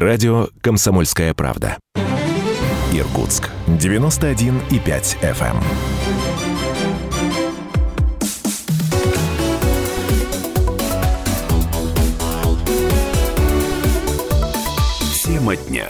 [0.00, 1.76] Радио «Комсомольская правда».
[2.92, 3.50] Иркутск.
[3.66, 5.56] 91,5 FM.
[15.24, 15.88] Тема дня.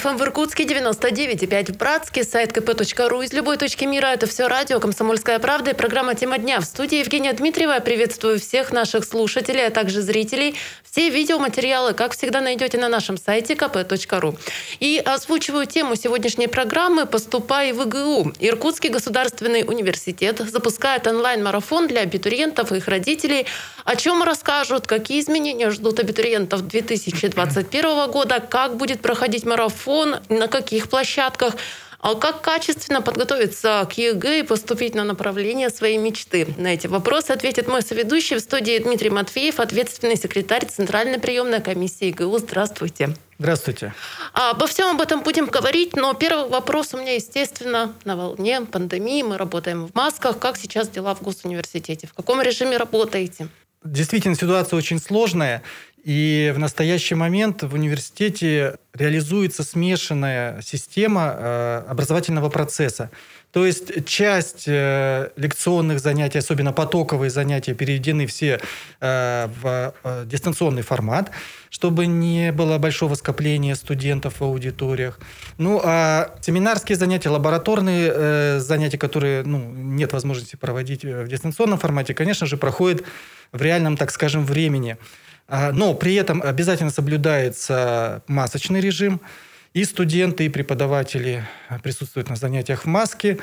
[0.00, 4.06] 91,5 FM в Иркутске, 99,5 в Братске, сайт kp.ru из любой точки мира.
[4.06, 6.60] Это все радио «Комсомольская правда» и программа «Тема дня».
[6.60, 7.80] В студии Евгения Дмитриева.
[7.80, 10.56] Приветствую всех наших слушателей, а также зрителей.
[10.90, 14.38] Все видеоматериалы, как всегда, найдете на нашем сайте kp.ru.
[14.80, 18.32] И озвучиваю тему сегодняшней программы «Поступай в ИГУ».
[18.40, 23.46] Иркутский государственный университет запускает онлайн-марафон для абитуриентов и их родителей.
[23.84, 29.89] О чем расскажут, какие изменения ждут абитуриентов 2021 года, как будет проходить марафон,
[30.28, 31.54] на каких площадках.
[32.02, 36.46] А как качественно подготовиться к ЕГЭ и поступить на направление своей мечты?
[36.56, 42.06] На эти вопросы ответит мой соведущий в студии Дмитрий Матвеев, ответственный секретарь Центральной приемной комиссии
[42.06, 42.38] ИГУ.
[42.38, 43.14] Здравствуйте.
[43.38, 43.94] Здравствуйте.
[44.32, 48.62] А, обо всем об этом будем говорить, но первый вопрос у меня, естественно, на волне
[48.62, 49.22] пандемии.
[49.22, 50.38] Мы работаем в масках.
[50.38, 52.06] Как сейчас дела в госуниверситете?
[52.06, 53.48] В каком режиме работаете?
[53.84, 55.62] Действительно, ситуация очень сложная.
[56.04, 63.10] И в настоящий момент в университете реализуется смешанная система э, образовательного процесса.
[63.52, 68.60] То есть часть э, лекционных занятий, особенно потоковые занятия, переведены все
[69.00, 71.30] э, в дистанционный формат,
[71.68, 75.20] чтобы не было большого скопления студентов в аудиториях.
[75.58, 82.46] Ну, а семинарские занятия, лабораторные занятия, которые ну, нет возможности проводить в дистанционном формате, конечно
[82.46, 83.04] же, проходят
[83.52, 84.96] в реальном, так скажем, времени.
[85.50, 89.20] А, но при этом обязательно соблюдается масочный режим.
[89.72, 91.44] И студенты, и преподаватели
[91.82, 93.38] присутствуют на занятиях в маске.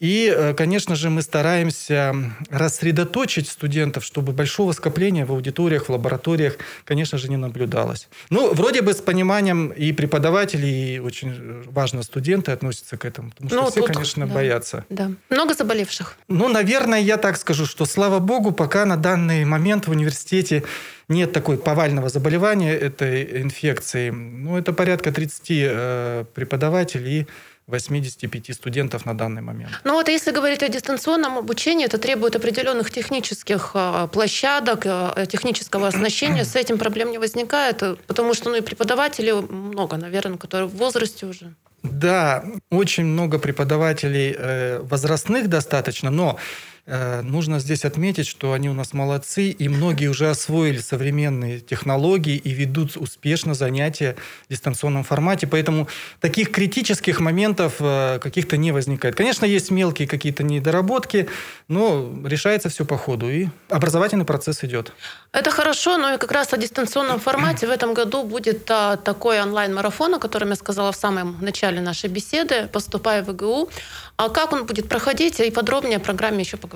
[0.00, 2.14] И, э, конечно же, мы стараемся
[2.50, 8.08] рассредоточить студентов, чтобы большого скопления в аудиториях, в лабораториях, конечно же, не наблюдалось.
[8.30, 13.48] Ну, вроде бы с пониманием и преподаватели, и очень важно студенты относятся к этому, потому
[13.48, 14.84] что ну, все, тут, конечно, да, боятся.
[14.90, 15.10] Да.
[15.30, 16.16] Много заболевших?
[16.28, 20.64] Ну, наверное, я так скажу, что, слава богу, пока на данный момент в университете
[21.08, 24.10] нет такой повального заболевания этой инфекции.
[24.10, 27.26] Ну, это порядка 30 э, преподавателей
[27.66, 29.70] 85 студентов на данный момент.
[29.84, 35.88] Ну вот если говорить о дистанционном обучении, это требует определенных технических а, площадок, а, технического
[35.88, 36.44] оснащения.
[36.44, 41.26] С этим проблем не возникает, потому что ну, и преподавателей много, наверное, которые в возрасте
[41.26, 41.54] уже.
[41.82, 48.74] Да, очень много преподавателей э, возрастных достаточно, но Э, нужно здесь отметить, что они у
[48.74, 55.46] нас молодцы, и многие уже освоили современные технологии и ведут успешно занятия в дистанционном формате.
[55.46, 55.88] Поэтому
[56.20, 59.14] таких критических моментов э, каких-то не возникает.
[59.14, 61.28] Конечно, есть мелкие какие-то недоработки,
[61.68, 64.92] но решается все по ходу, и образовательный процесс идет.
[65.32, 69.40] Это хорошо, но и как раз о дистанционном формате в этом году будет а, такой
[69.40, 73.70] онлайн-марафон, о котором я сказала в самом начале нашей беседы «Поступай в ИГУ».
[74.16, 76.73] А как он будет проходить, и подробнее о программе еще поговорим.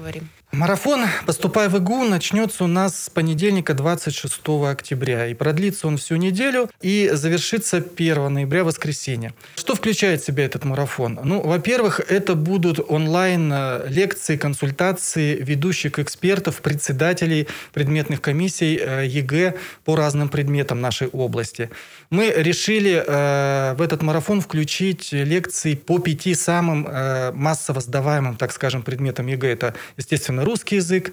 [0.53, 5.27] Марафон «Поступай в ИГУ» начнется у нас с понедельника 26 октября.
[5.27, 9.35] И продлится он всю неделю и завершится 1 ноября, воскресенье.
[9.57, 11.21] Что включает в себя этот марафон?
[11.23, 19.55] Ну, во-первых, это будут онлайн-лекции, консультации ведущих экспертов, председателей предметных комиссий ЕГЭ
[19.85, 21.69] по разным предметам нашей области.
[22.11, 28.53] Мы решили э, в этот марафон включить лекции по пяти самым э, массово сдаваемым, так
[28.53, 29.53] скажем, предметам ЕГЭ.
[29.53, 31.13] Это, естественно, русский язык,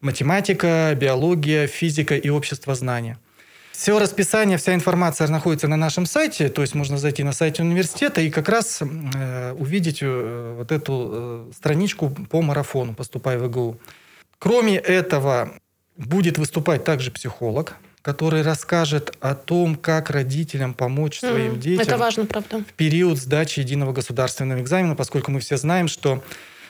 [0.00, 3.18] математика, биология, физика и общество знания.
[3.72, 8.20] Все расписание, вся информация находится на нашем сайте, то есть можно зайти на сайт университета
[8.20, 13.78] и как раз э, увидеть э, вот эту э, страничку по марафону «Поступай в ИГУ».
[14.38, 15.54] Кроме этого,
[15.96, 21.96] будет выступать также психолог, который расскажет о том, как родителям помочь своим mm, детям это
[21.96, 22.58] важно, правда.
[22.58, 26.22] в период сдачи единого государственного экзамена, поскольку мы все знаем, что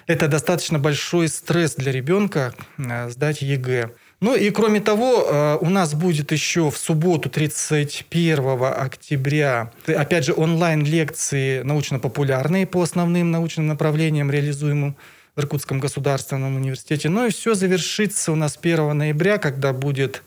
[0.07, 3.91] это достаточно большой стресс для ребенка э, сдать ЕГЭ.
[4.21, 10.35] Ну и кроме того, э, у нас будет еще в субботу 31 октября, опять же,
[10.37, 14.97] онлайн-лекции научно-популярные по основным научным направлениям, реализуемым
[15.35, 17.09] в Иркутском государственном университете.
[17.09, 20.23] Ну и все завершится у нас 1 ноября, когда будет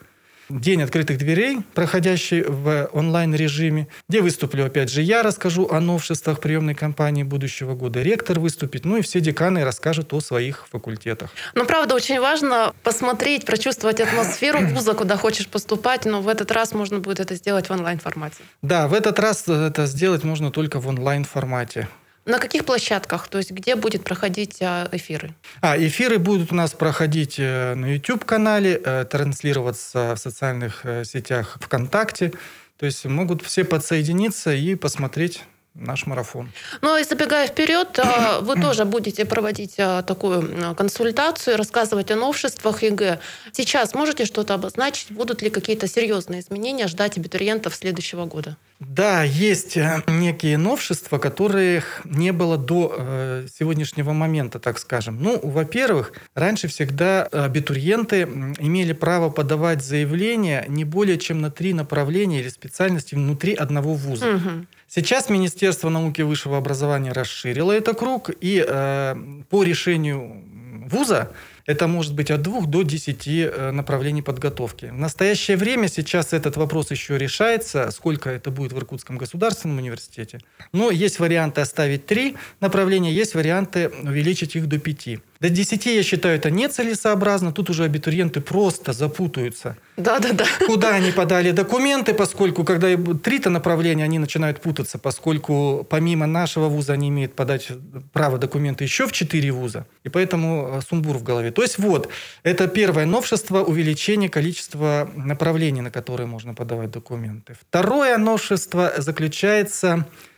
[0.49, 6.75] День открытых дверей, проходящий в онлайн-режиме, где выступлю, опять же, я расскажу о новшествах приемной
[6.75, 11.31] кампании будущего года, ректор выступит, ну и все деканы расскажут о своих факультетах.
[11.55, 16.73] Ну, правда, очень важно посмотреть, прочувствовать атмосферу вуза, куда хочешь поступать, но в этот раз
[16.73, 18.43] можно будет это сделать в онлайн-формате.
[18.61, 21.87] Да, в этот раз это сделать можно только в онлайн-формате.
[22.25, 23.27] На каких площадках?
[23.27, 25.35] То есть где будет проходить а, эфиры?
[25.61, 31.57] А, эфиры будут у нас проходить э, на YouTube-канале, э, транслироваться в социальных э, сетях
[31.61, 32.33] ВКонтакте.
[32.77, 35.43] То есть могут все подсоединиться и посмотреть
[35.75, 36.51] наш марафон.
[36.81, 42.15] Ну и забегая вперед, а, вы тоже будете проводить а, такую а, консультацию, рассказывать о
[42.15, 43.19] новшествах ЕГЭ.
[43.51, 45.11] Сейчас можете что-то обозначить?
[45.11, 48.57] Будут ли какие-то серьезные изменения ждать абитуриентов следующего года?
[48.79, 55.21] Да, есть э, некие новшества, которых не было до э, сегодняшнего момента, так скажем.
[55.21, 58.23] Ну, во-первых, раньше всегда абитуриенты
[58.59, 64.35] имели право подавать заявления не более чем на три направления или специальности внутри одного вуза.
[64.35, 64.65] Угу.
[64.87, 69.15] Сейчас Министерство науки и высшего образования расширило этот круг, и э,
[69.49, 70.43] по решению
[70.87, 71.31] вуза
[71.65, 74.85] это может быть от двух до десяти э, направлений подготовки.
[74.85, 80.39] В настоящее время сейчас этот вопрос еще решается, сколько это будет в Иркутском государственном университете.
[80.71, 85.19] Но есть варианты оставить три направления, есть варианты увеличить их до пяти.
[85.39, 87.51] До 10, я считаю, это нецелесообразно.
[87.51, 89.77] Тут уже абитуриенты просто запутаются.
[89.97, 90.45] Да, да, да.
[90.65, 96.93] Куда они подали документы, поскольку, когда три-то направления, они начинают путаться, поскольку помимо нашего вуза
[96.93, 97.69] они имеют подать
[98.13, 99.85] право документы еще в четыре вуза.
[100.03, 101.51] И поэтому э, сумбур в голове.
[101.51, 102.09] То есть вот,
[102.43, 107.55] это первое новшество– увеличение количества направлений, на которые можно подавать документы.
[107.69, 110.34] Второе новшество заключается в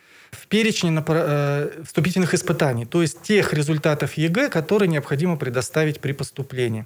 [0.48, 6.86] перечне э, вступительных испытаний, то есть тех результатов ЕГЭ, которые необходимо предоставить при поступлении.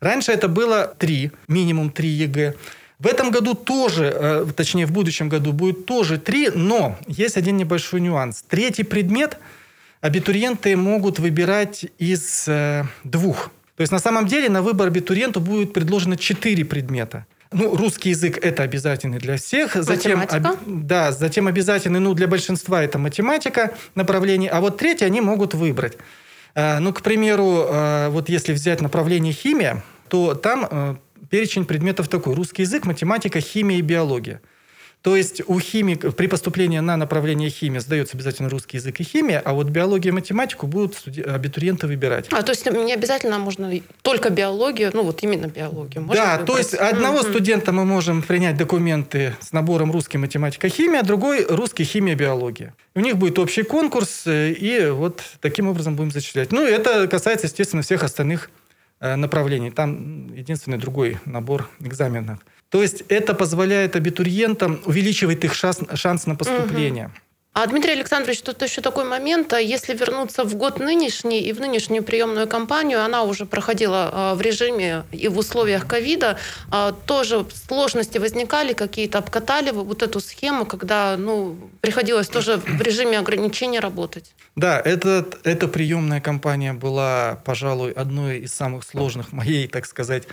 [0.00, 2.54] Раньше это было три, минимум три ЕГЭ.
[2.98, 7.56] В этом году тоже, э, точнее в будущем году будет тоже три, но есть один
[7.56, 8.44] небольшой нюанс.
[8.48, 9.38] Третий предмет
[10.00, 13.50] абитуриенты могут выбирать из э, двух.
[13.76, 17.26] То есть на самом деле на выбор абитуриенту будет предложено четыре предмета.
[17.54, 19.74] Ну, русский язык это обязательный для всех.
[19.74, 25.20] Затем, об, да, затем обязательный, ну, для большинства это математика направление, а вот третий они
[25.20, 25.96] могут выбрать.
[26.56, 30.96] А, ну, к примеру, а, вот если взять направление химия, то там а,
[31.30, 34.40] перечень предметов такой: русский язык, математика, химия и биология.
[35.04, 39.38] То есть у химик при поступлении на направление химия сдается обязательно русский язык и химия,
[39.44, 42.28] а вот биологию и математику будут студи- абитуриенты выбирать.
[42.32, 43.70] А то есть не обязательно можно
[44.00, 46.02] только биологию, ну вот именно биологию.
[46.04, 46.46] Можно да, выбрать?
[46.46, 47.28] то есть одного mm-hmm.
[47.28, 52.74] студента мы можем принять документы с набором русский, математика, химия, другой русский, химия, биология.
[52.94, 56.50] У них будет общий конкурс, э, и вот таким образом будем зачислять.
[56.50, 58.48] Ну, это касается, естественно, всех остальных
[59.00, 59.70] э, направлений.
[59.70, 62.38] Там единственный другой набор экзаменов.
[62.68, 67.06] То есть это позволяет абитуриентам увеличивать их шанс, шанс на поступление.
[67.06, 67.14] Угу.
[67.56, 69.52] А, Дмитрий Александрович, тут еще такой момент.
[69.52, 74.34] А если вернуться в год нынешний и в нынешнюю приемную кампанию, она уже проходила а,
[74.34, 76.36] в режиме и в условиях ковида,
[76.72, 83.20] а, тоже сложности возникали какие-то, обкатали вот эту схему, когда ну, приходилось тоже в режиме
[83.20, 84.34] ограничения работать?
[84.56, 90.26] Да, этот, эта приемная кампания была, пожалуй, одной из самых сложных моей, так сказать,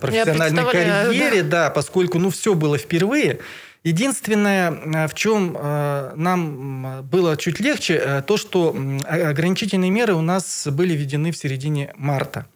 [0.00, 1.64] профессиональной карьере, да.
[1.64, 3.38] да, поскольку ну все было впервые.
[3.82, 8.74] Единственное, э, в чем э, нам было чуть легче, то, что
[9.06, 12.46] ограничительные меры у нас были введены в середине марта.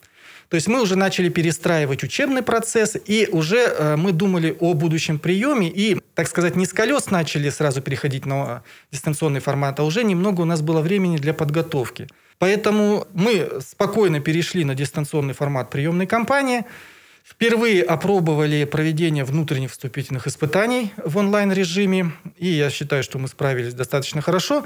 [0.48, 5.68] То есть мы уже начали перестраивать учебный процесс, и уже мы думали о будущем приеме,
[5.68, 10.40] и, так сказать, не с колес начали сразу переходить на дистанционный формат, а уже немного
[10.40, 12.08] у нас было времени для подготовки.
[12.38, 16.64] Поэтому мы спокойно перешли на дистанционный формат приемной кампании–
[17.28, 24.22] Впервые опробовали проведение внутренних вступительных испытаний в онлайн-режиме, и я считаю, что мы справились достаточно
[24.22, 24.64] хорошо.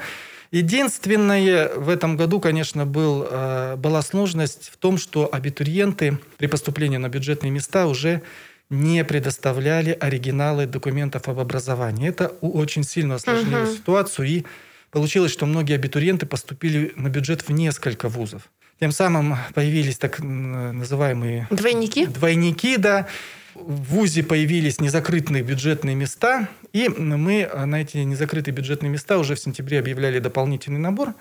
[0.53, 6.99] Единственное в этом году, конечно, был, э, была сложность в том, что абитуриенты при поступлении
[6.99, 8.23] на бюджетные места уже
[8.71, 12.09] не предоставляли оригиналы документов об образовании.
[12.09, 13.77] Это очень сильно осложнило uh-huh.
[13.77, 14.45] ситуацию, и
[14.93, 18.43] получилось, что многие абитуриенты поступили на бюджет в несколько вузов.
[18.83, 21.47] Тем самым появились так называемые...
[21.51, 22.05] Двойники?
[22.07, 23.07] Двойники, да.
[23.55, 29.39] В ВУЗе появились незакрытые бюджетные места, и мы на эти незакрытые бюджетные места уже в
[29.39, 31.15] сентябре объявляли дополнительный набор,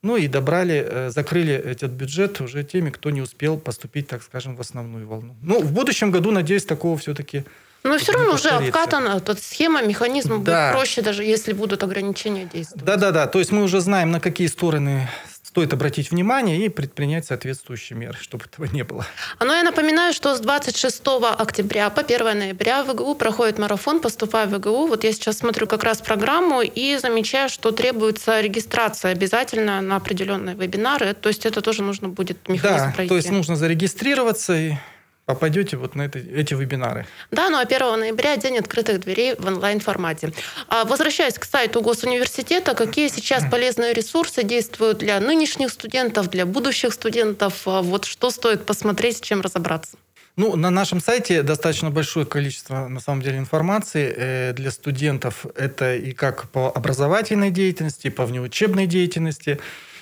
[0.00, 4.54] ну и добрали, э, закрыли этот бюджет уже теми, кто не успел поступить, так скажем,
[4.54, 5.34] в основную волну.
[5.42, 7.42] Ну, в будущем году, надеюсь, такого все-таки
[7.84, 10.68] но все равно уже обкатана эта схема, механизм да.
[10.68, 12.84] будет проще, даже если будут ограничения действовать.
[12.84, 15.08] Да-да-да, то есть мы уже знаем, на какие стороны
[15.48, 19.06] стоит обратить внимание и предпринять соответствующие меры, чтобы этого не было.
[19.38, 21.02] А ну, я напоминаю, что с 26
[21.38, 24.88] октября по 1 ноября в ИГУ проходит марафон «Поступай в ИГУ».
[24.88, 30.54] Вот я сейчас смотрю как раз программу и замечаю, что требуется регистрация обязательно на определенные
[30.54, 31.14] вебинары.
[31.14, 33.08] То есть это тоже нужно будет механизм да, пройти.
[33.08, 34.74] то есть нужно зарегистрироваться и
[35.28, 37.06] попадете вот на это, эти вебинары.
[37.30, 40.32] Да, ну а 1 ноября день открытых дверей в онлайн-формате.
[40.68, 46.94] А возвращаясь к сайту Госуниверситета, какие сейчас полезные ресурсы действуют для нынешних студентов, для будущих
[46.94, 47.68] студентов?
[47.68, 49.98] А вот что стоит посмотреть, с чем разобраться?
[50.36, 55.44] Ну, на нашем сайте достаточно большое количество, на самом деле, информации э, для студентов.
[55.56, 59.58] Это и как по образовательной деятельности, и по внеучебной деятельности.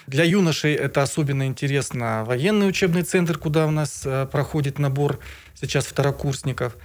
[0.06, 5.18] Для юношей это особенно интересно военный учебный центр, куда у нас э, проходит набор
[5.54, 6.76] сейчас второкурсников.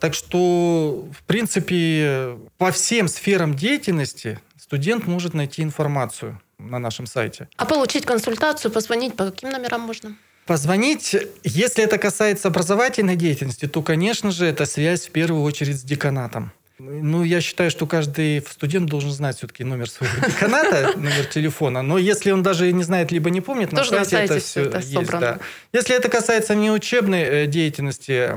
[0.00, 7.48] Так что, в принципе, по всем сферам деятельности студент может найти информацию на нашем сайте.
[7.56, 10.16] А получить консультацию, позвонить, по каким номерам можно?
[10.46, 15.82] Позвонить, если это касается образовательной деятельности, то, конечно же, это связь в первую очередь с
[15.82, 16.52] деканатом.
[16.78, 21.80] Ну, я считаю, что каждый студент должен знать все-таки номер своего деканата, номер телефона.
[21.80, 25.10] Но если он даже не знает, либо не помнит, на сайте, это все это есть.
[25.10, 25.38] Да.
[25.72, 28.30] Если это касается не учебной э, деятельности,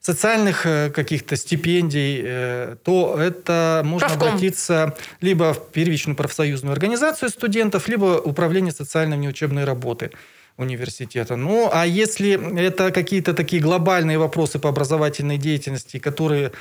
[0.00, 4.28] социальных э, каких-то стипендий, э, то это можно Правком.
[4.28, 10.10] обратиться либо в первичную профсоюзную организацию студентов, либо управление социальной внеучебной работы
[10.56, 11.36] университета.
[11.36, 16.52] Ну, а если это какие-то такие глобальные вопросы по образовательной деятельности, которые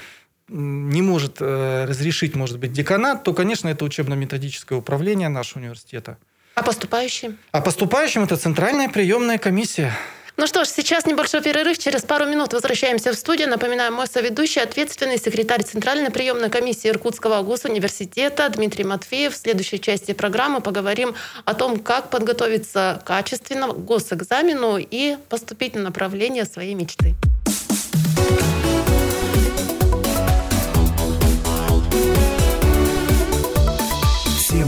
[0.50, 6.18] не может э, разрешить, может быть, деканат, то, конечно, это учебно-методическое управление нашего университета.
[6.56, 7.38] А поступающим?
[7.52, 9.94] А поступающим это центральная приемная комиссия.
[10.36, 11.78] Ну что ж, сейчас небольшой перерыв.
[11.78, 13.48] Через пару минут возвращаемся в студию.
[13.50, 19.34] Напоминаю, мой соведущий, ответственный секретарь Центральной приемной комиссии Иркутского госуниверситета Дмитрий Матвеев.
[19.34, 21.14] В следующей части программы поговорим
[21.46, 27.14] о том, как подготовиться качественно к госэкзамену и поступить на направление своей мечты.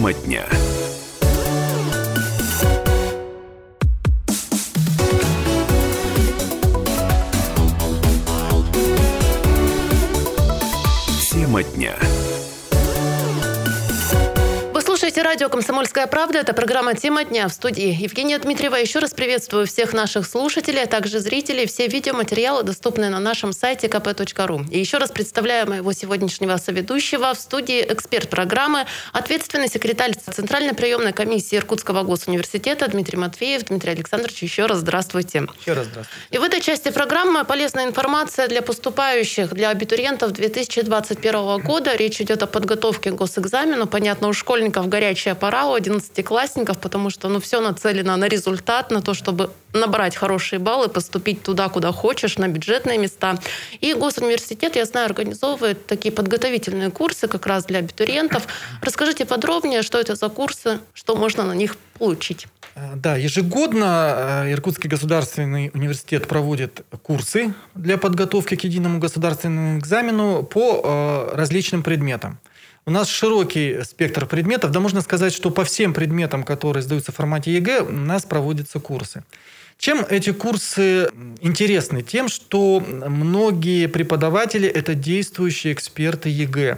[0.05, 0.45] Тема дня.
[11.31, 12.14] Тема дня.
[15.25, 16.37] Радио «Комсомольская правда».
[16.37, 17.97] Это программа «Тема дня» в студии.
[17.99, 18.75] Евгения Дмитриева.
[18.75, 21.65] Еще раз приветствую всех наших слушателей, а также зрителей.
[21.65, 24.69] Все видеоматериалы доступны на нашем сайте kp.ru.
[24.69, 31.11] И еще раз представляю моего сегодняшнего соведущего в студии эксперт программы, ответственный секретарь Центральной приемной
[31.11, 33.63] комиссии Иркутского госуниверситета Дмитрий Матвеев.
[33.65, 35.47] Дмитрий Александрович, еще раз здравствуйте.
[35.59, 36.27] Еще раз здравствуйте.
[36.29, 41.95] И в этой части программы полезная информация для поступающих, для абитуриентов 2021 года.
[41.95, 43.87] Речь идет о подготовке к госэкзамену.
[43.87, 49.01] Понятно, у школьников горячая пора у одиннадцатиклассников, потому что ну, все нацелено на результат, на
[49.01, 53.39] то, чтобы набрать хорошие баллы, поступить туда, куда хочешь, на бюджетные места.
[53.79, 58.47] И Госуниверситет, я знаю, организовывает такие подготовительные курсы как раз для абитуриентов.
[58.81, 62.47] Расскажите подробнее, что это за курсы, что можно на них получить.
[62.75, 70.43] Э, да, ежегодно э, Иркутский государственный университет проводит курсы для подготовки к единому государственному экзамену
[70.43, 72.37] по э, различным предметам.
[72.87, 74.69] У нас широкий спектр предметов.
[74.69, 78.79] Да можно сказать, что по всем предметам, которые сдаются в формате ЕГЭ, у нас проводятся
[78.79, 79.23] курсы.
[79.79, 81.09] Чем эти курсы
[81.41, 82.03] интересны?
[82.03, 86.77] Тем, что многие преподаватели– это действующие эксперты ЕГЭ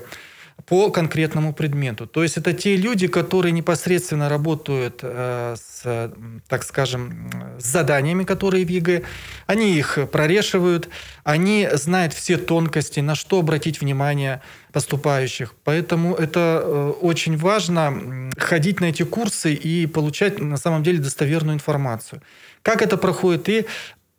[0.68, 2.08] по конкретному предмету.
[2.08, 6.12] То есть это те люди, которые непосредственно работают э, с,
[6.50, 9.04] так скажем, с заданиями, которые в ЕГЭ.
[9.46, 10.90] Они их прорешивают,
[11.24, 14.42] они знают все тонкости, на что обратить внимание
[14.74, 15.54] поступающих.
[15.64, 21.56] Поэтому это э, очень важно ходить на эти курсы и получать на самом деле достоверную
[21.56, 22.22] информацию.
[22.62, 23.66] Как это проходит и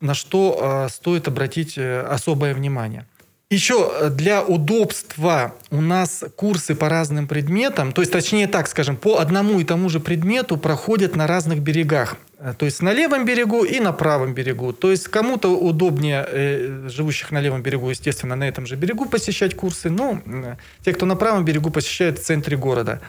[0.01, 3.05] на что э, стоит обратить э, особое внимание.
[3.51, 8.95] Еще э, для удобства у нас курсы по разным предметам, то есть точнее так скажем,
[8.95, 12.17] по одному и тому же предмету проходят на разных берегах.
[12.37, 14.71] Э, то есть на левом берегу и на правом берегу.
[14.71, 19.55] То есть кому-то удобнее, э, живущих на левом берегу, естественно, на этом же берегу посещать
[19.55, 19.89] курсы.
[19.89, 23.01] Но э, те, кто на правом берегу, посещают в центре города.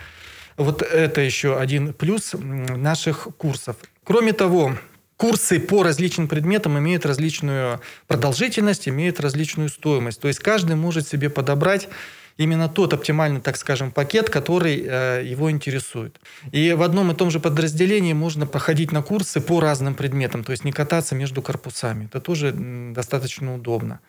[0.56, 3.76] Вот это еще один плюс наших курсов.
[4.04, 4.74] Кроме того,
[5.20, 10.18] курсы по различным предметам имеют различную продолжительность, имеют различную стоимость.
[10.18, 11.90] То есть каждый может себе подобрать
[12.38, 16.18] именно тот оптимальный, так скажем, пакет, который э, его интересует.
[16.52, 20.52] И в одном и том же подразделении можно проходить на курсы по разным предметам, то
[20.52, 22.06] есть не кататься между корпусами.
[22.06, 24.00] Это тоже достаточно удобно.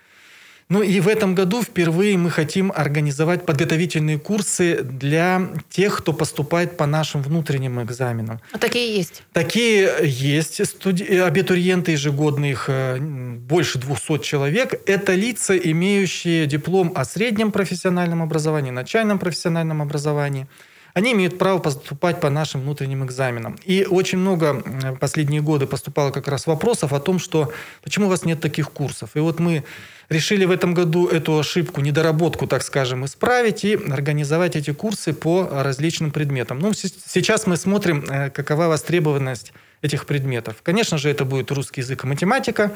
[0.71, 6.77] Ну и в этом году впервые мы хотим организовать подготовительные курсы для тех, кто поступает
[6.77, 8.39] по нашим внутренним экзаменам.
[8.53, 9.23] А такие есть?
[9.33, 10.65] Такие есть.
[10.65, 11.03] Студи...
[11.03, 14.81] Абитуриенты ежегодно, их э, больше 200 человек.
[14.85, 20.47] Это лица, имеющие диплом о среднем профессиональном образовании, начальном профессиональном образовании.
[20.93, 23.57] они имеют право поступать по нашим внутренним экзаменам.
[23.65, 24.63] И очень много
[25.01, 27.51] последние годы поступало как раз вопросов о том, что
[27.83, 29.09] почему у вас нет таких курсов.
[29.15, 29.65] И вот мы
[30.11, 35.47] решили в этом году эту ошибку, недоработку, так скажем, исправить и организовать эти курсы по
[35.49, 36.59] различным предметам.
[36.59, 40.57] Ну, сейчас мы смотрим, э, какова востребованность этих предметов.
[40.63, 42.71] Конечно же, это будет русский язык и математика.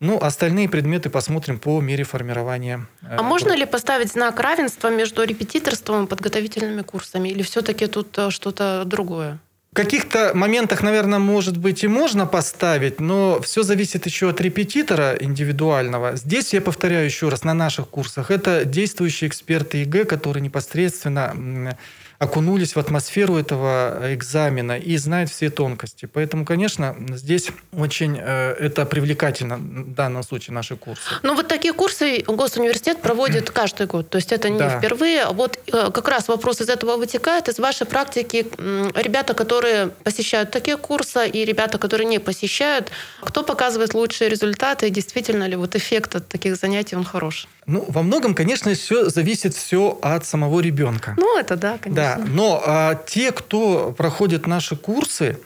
[0.00, 2.86] Ну, остальные предметы посмотрим по мере формирования.
[3.02, 7.28] Э, а можно ли поставить знак равенства между репетиторством и подготовительными курсами?
[7.28, 9.38] Или все-таки тут э, что-то другое?
[9.72, 15.16] В каких-то моментах, наверное, может быть и можно поставить, но все зависит еще от репетитора
[15.20, 16.16] индивидуального.
[16.16, 21.76] Здесь, я повторяю еще раз, на наших курсах, это действующие эксперты ЕГЭ, которые непосредственно
[22.20, 26.04] окунулись в атмосферу этого экзамена и знают все тонкости.
[26.04, 31.02] Поэтому, конечно, здесь очень э, это привлекательно в данном случае наши курсы.
[31.22, 34.10] Ну вот такие курсы Госуниверситет проводит каждый год.
[34.10, 34.78] То есть это не да.
[34.78, 35.28] впервые.
[35.32, 37.48] Вот э, как раз вопрос из этого вытекает.
[37.48, 38.46] Из вашей практики
[38.94, 42.90] ребята, которые посещают такие курсы и ребята, которые не посещают,
[43.22, 47.48] кто показывает лучшие результаты и действительно ли вот эффект от таких занятий он хорош?
[47.66, 51.14] Ну, во многом, конечно, все зависит все от самого ребенка.
[51.16, 52.02] Ну, это да, конечно.
[52.02, 55.38] Да, но а, те, кто проходит наши курсы,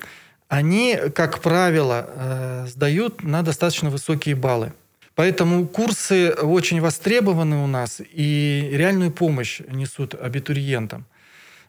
[0.49, 4.73] они, как правило, э, сдают на достаточно высокие баллы.
[5.15, 11.07] Поэтому курсы очень востребованы у нас и реальную помощь несут абитуриентам.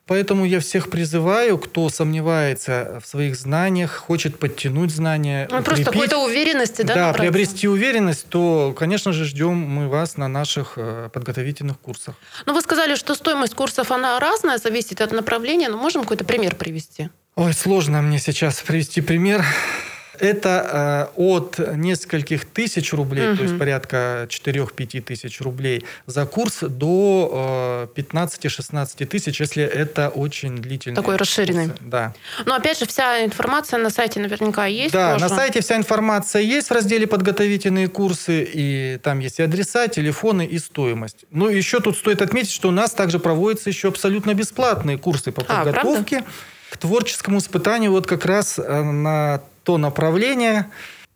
[0.08, 6.20] Поэтому я всех призываю, кто сомневается в своих знаниях, хочет подтянуть знания, ну, просто какой-то
[6.20, 6.94] уверенности, да?
[6.94, 12.16] Да, приобрести уверенность, то, конечно же, ждем мы вас на наших э, подготовительных курсах.
[12.46, 16.56] Ну, вы сказали, что стоимость курсов, она разная, зависит от направления, но можем какой-то пример
[16.56, 17.10] привести?
[17.36, 19.44] Ой, сложно мне сейчас привести пример.
[20.20, 23.38] Это э, от нескольких тысяч рублей, угу.
[23.38, 30.58] то есть порядка 4-5 тысяч рублей за курс до э, 15-16 тысяч, если это очень
[30.58, 30.96] длительный.
[30.96, 31.70] Такой расширенный.
[31.70, 31.84] Курсы.
[31.84, 32.14] Да.
[32.46, 34.94] Но опять же, вся информация на сайте наверняка есть.
[34.94, 35.30] Да, можно...
[35.30, 40.46] на сайте вся информация есть в разделе подготовительные курсы, и там есть и адреса, телефоны
[40.46, 41.26] и стоимость.
[41.32, 45.42] Ну, еще тут стоит отметить, что у нас также проводятся еще абсолютно бесплатные курсы по
[45.48, 46.20] а, подготовке.
[46.20, 46.24] А,
[46.76, 50.70] к творческому испытанию вот как раз э, на то направление,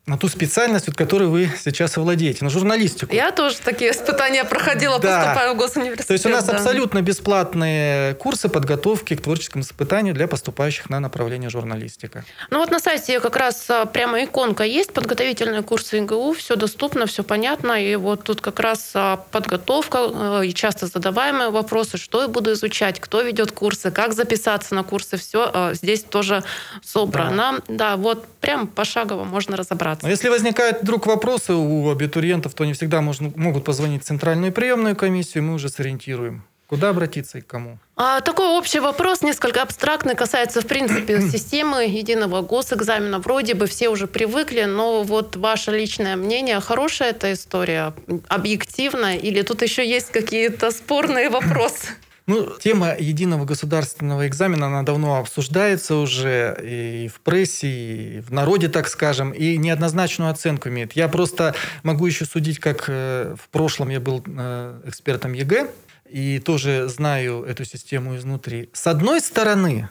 [0.10, 3.14] на ту специальность, вот, которой вы сейчас владеете, на журналистику.
[3.14, 5.20] Я тоже такие испытания проходила, да.
[5.20, 6.08] поступая в госуниверситет.
[6.08, 6.54] То есть у нас да.
[6.54, 12.26] абсолютно бесплатные курсы подготовки к творческому испытанию для поступающих на направление журналистика.
[12.50, 17.06] Ну вот на сайте как раз а, прямо иконка есть, подготовительные курсы ИГУ, все доступно,
[17.06, 22.24] все понятно, и вот тут как раз а, подготовка а, и часто задаваемые вопросы, что
[22.24, 26.44] я буду изучать, кто ведет курсы, как записаться на курсы, все здесь тоже
[26.84, 27.60] собрано.
[27.68, 30.10] Да, да вот прям пошагово можно разобраться информации.
[30.10, 34.96] Если возникают вдруг вопросы у абитуриентов, то они всегда можно, могут позвонить в центральную приемную
[34.96, 36.44] комиссию, мы уже сориентируем.
[36.68, 37.80] Куда обратиться и к кому?
[37.96, 43.18] А, такой общий вопрос, несколько абстрактный, касается, в принципе, системы единого госэкзамена.
[43.20, 47.94] Вроде бы все уже привыкли, но вот ваше личное мнение, хорошая эта история,
[48.28, 51.88] объективная, или тут еще есть какие-то спорные вопросы?
[52.30, 58.68] Ну, тема единого государственного экзамена, она давно обсуждается уже и в прессе, и в народе,
[58.70, 60.94] так скажем, и неоднозначную оценку имеет.
[60.94, 65.72] Я просто могу еще судить, как э, в прошлом я был э, экспертом ЕГЭ,
[66.08, 68.70] и тоже знаю эту систему изнутри.
[68.74, 69.90] С одной стороны,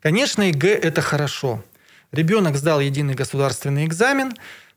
[0.00, 1.62] конечно, ЕГЭ– это хорошо.
[2.12, 4.32] Ребенок сдал единый государственный экзамен,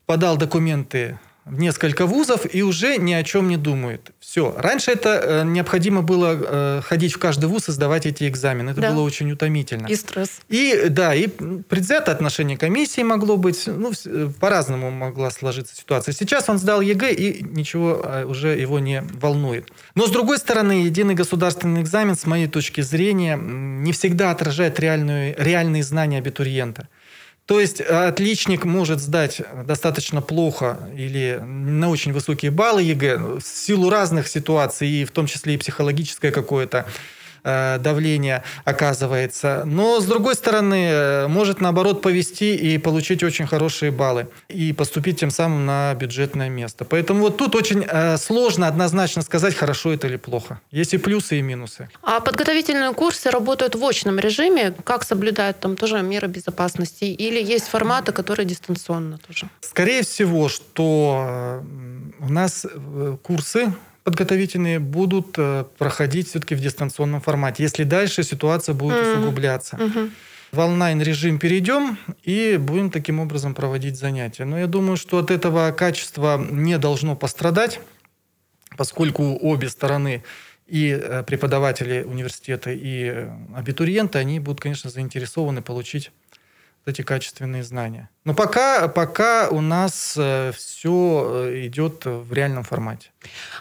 [0.06, 1.18] подал документы
[1.50, 4.12] в несколько вузов и уже ни о чем не думает.
[4.20, 4.54] Все.
[4.58, 8.72] Раньше это э, необходимо было э, ходить в каждый вуз и сдавать эти экзамены.
[8.72, 8.92] Это да.
[8.92, 9.88] было очень утомительно.
[9.88, 10.42] И стресс.
[10.50, 16.14] И да, и предвзятое отношение комиссии могло быть, ну, э, по-разному могла сложиться ситуация.
[16.14, 19.70] Сейчас он сдал ЕГЭ, и ничего э, уже его не волнует.
[19.96, 25.36] Но, с другой стороны, единый государственный экзамен, с моей точки зрения, не всегда отражает реальную,
[25.38, 26.90] реальные знания абитуриента.
[27.48, 33.42] То есть э, отличник может сдать достаточно плохо или на очень высокие баллы ЕГЭ в
[33.42, 36.86] силу разных ситуаций, и в том числе и психологическое какое-то
[37.48, 39.64] Э, давление оказывается.
[39.66, 44.28] Но, с другой стороны, э, может, наоборот, повезти и получить очень хорошие баллы.
[44.50, 46.84] И поступить тем самым на бюджетное место.
[46.84, 50.60] Поэтому вот тут очень э, сложно однозначно сказать, хорошо это или плохо.
[50.72, 51.90] Есть и плюсы, и минусы.
[52.04, 54.74] А подготовительные курсы работают в очном режиме?
[54.84, 57.06] Как соблюдают там тоже меры безопасности?
[57.06, 59.48] Или есть форматы, которые дистанционно тоже?
[59.62, 61.64] Скорее всего, что
[62.20, 62.66] у нас
[63.24, 63.72] курсы
[64.08, 69.18] подготовительные будут э, проходить все-таки в дистанционном формате, если дальше ситуация будет mm-hmm.
[69.18, 69.76] усугубляться.
[69.76, 70.12] Mm-hmm.
[70.54, 74.46] В онлайн-режим перейдем и будем таким образом проводить занятия.
[74.46, 77.82] Но я думаю, что от этого качество не должно пострадать,
[78.78, 80.24] поскольку обе стороны
[80.68, 86.12] и э, преподаватели университета, и э, абитуриенты, они будут, конечно, заинтересованы получить
[86.88, 88.10] эти качественные знания.
[88.24, 93.10] Но пока, пока у нас э, все идет в реальном формате.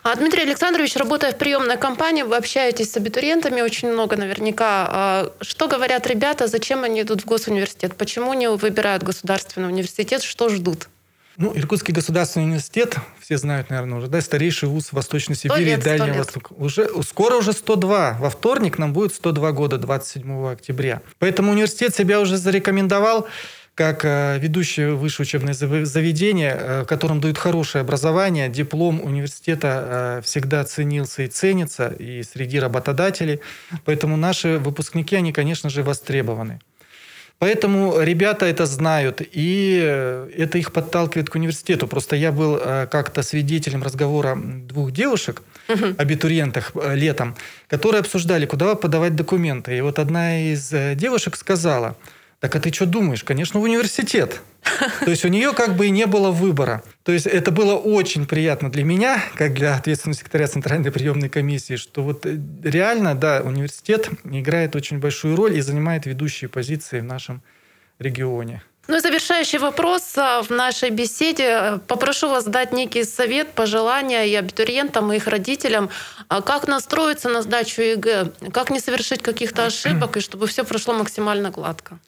[0.02, 4.86] А, Дмитрий Александрович, работая в приемной компании, вы общаетесь с абитуриентами очень много наверняка.
[4.88, 7.96] А что говорят ребята, зачем они идут в госуниверситет?
[7.96, 10.22] Почему не выбирают государственный университет?
[10.22, 10.88] Что ждут?
[11.38, 16.18] Ну, Иркутский государственный университет, все знают, наверное, уже, да, старейший вуз Восточной Сибири и Дальнего
[16.18, 16.52] Востока.
[16.54, 18.16] Уже, скоро уже 102.
[18.18, 21.02] Во вторник нам будет 102 года, 27 октября.
[21.18, 23.28] Поэтому университет себя уже зарекомендовал
[23.76, 28.48] как э, ведущее высшее учебное заведение, э, которым дают хорошее образование.
[28.48, 33.40] Диплом университета э, всегда ценился и ценится и среди работодателей.
[33.84, 36.58] Поэтому наши выпускники, они, конечно же, востребованы.
[37.38, 41.86] Поэтому ребята это знают, и э, это их подталкивает к университету.
[41.86, 45.94] Просто я был э, как-то свидетелем разговора двух девушек, угу.
[45.98, 47.36] абитуриентах э, летом,
[47.68, 49.76] которые обсуждали, куда подавать документы.
[49.76, 51.96] И вот одна из девушек сказала–
[52.40, 53.24] так а ты что думаешь?
[53.24, 54.42] Конечно, в университет.
[55.00, 56.82] То есть у нее как бы и не было выбора.
[57.02, 61.76] То есть это было очень приятно для меня, как для ответственного секретаря Центральной приемной комиссии,
[61.76, 67.04] что вот э, реально, да, университет играет очень большую роль и занимает ведущие позиции в
[67.04, 67.42] нашем
[67.98, 68.62] регионе.
[68.88, 71.80] Ну и завершающий вопрос а, в нашей беседе.
[71.88, 75.90] Попрошу вас дать некий совет, пожелания и абитуриентам, и их родителям,
[76.28, 80.94] а как настроиться на сдачу ЕГЭ, как не совершить каких-то ошибок, и чтобы все прошло
[80.94, 81.98] максимально гладко.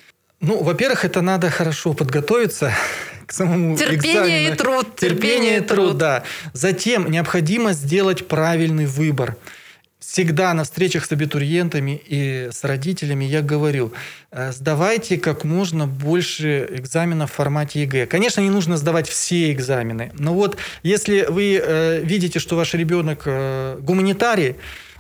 [0.41, 2.73] Ну, во-первых, это надо хорошо подготовиться
[3.27, 4.55] к самому терпение экзамену.
[4.55, 4.97] и труд.
[4.97, 6.23] Терпение, и труд, да.
[6.53, 9.37] Затем необходимо сделать правильный выбор.
[9.99, 13.93] Всегда на встречах с абитуриентами и с родителями я говорю,
[14.31, 18.07] э, сдавайте как можно больше экзаменов в формате ЕГЭ.
[18.07, 23.23] Конечно, не нужно сдавать все экзамены, но вот если вы э, видите, что ваш ребенок
[23.27, 24.57] э, гуманитарий,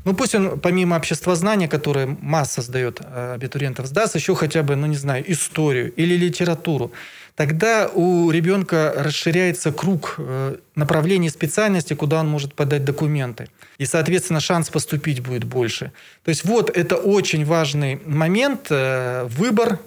[0.08, 4.86] ну, пусть он, помимо обществознания, которое масса сдает э, абитуриентов, сдаст еще хотя бы, ну,
[4.86, 6.92] не знаю, историю или литературу.
[7.36, 13.48] Тогда у ребенка расширяется круг э, направлений специальности, куда он может подать документы.
[13.76, 15.92] И, соответственно, шанс поступить будет больше.
[16.24, 19.78] То есть вот это очень важный момент, э, выбор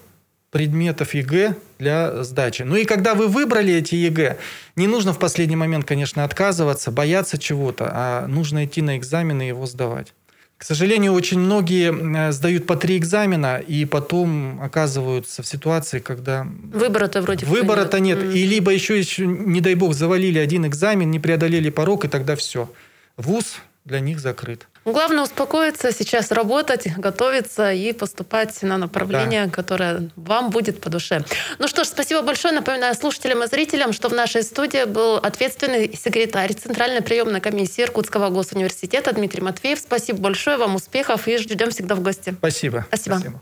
[0.51, 2.63] предметов ЕГЭ для сдачи.
[2.63, 4.37] Ну и когда вы выбрали эти ЕГЭ,
[4.75, 9.47] не нужно в последний момент, конечно, отказываться, бояться чего-то, а нужно идти на экзамены и
[9.47, 10.13] его сдавать.
[10.57, 16.45] К сожалению, очень многие сдают по три экзамена и потом оказываются в ситуации, когда...
[16.71, 18.19] Выбора-то вроде Выбора-то нет.
[18.19, 18.27] нет.
[18.27, 18.37] Мм.
[18.37, 22.35] И либо еще, еще, не дай бог, завалили один экзамен, не преодолели порог, и тогда
[22.35, 22.71] все.
[23.17, 24.67] Вуз для них закрыт.
[24.83, 29.51] Главное успокоиться, сейчас работать, готовиться и поступать на направление, да.
[29.51, 31.23] которое вам будет по душе.
[31.59, 32.51] Ну что ж, спасибо большое.
[32.53, 38.29] Напоминаю слушателям и зрителям, что в нашей студии был ответственный секретарь Центральной приемной комиссии Иркутского
[38.29, 39.79] госуниверситета Дмитрий Матвеев.
[39.79, 42.33] Спасибо большое, вам успехов и ждем всегда в гости.
[42.39, 42.85] Спасибо.
[42.89, 43.17] Спасибо.
[43.17, 43.41] Спасибо.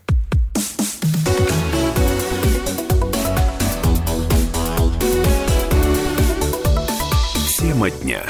[7.57, 8.23] Тема дня.